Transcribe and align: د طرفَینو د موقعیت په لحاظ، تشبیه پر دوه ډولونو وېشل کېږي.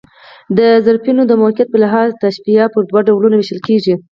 د 0.57 0.59
طرفَینو 0.85 1.23
د 1.27 1.31
موقعیت 1.41 1.67
په 1.71 1.77
لحاظ، 1.83 2.09
تشبیه 2.25 2.65
پر 2.73 2.81
دوه 2.89 3.01
ډولونو 3.07 3.35
وېشل 3.37 3.59
کېږي. 3.67 3.93